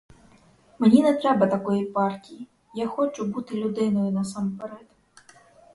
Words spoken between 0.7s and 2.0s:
Мені не треба такої